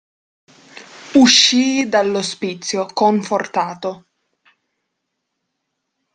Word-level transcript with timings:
Uscii 1.21 1.85
dall'ospizio, 1.87 2.87
confortato. 2.91 3.89